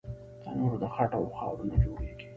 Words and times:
تنور 0.43 0.73
د 0.81 0.83
خټو 0.93 1.17
او 1.19 1.25
خاورو 1.37 1.69
نه 1.69 1.77
جوړېږي 1.83 2.25